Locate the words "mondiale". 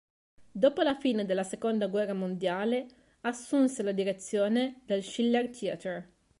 2.15-2.87